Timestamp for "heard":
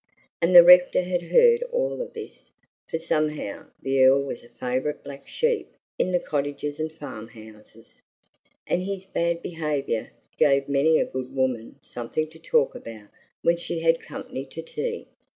1.21-1.61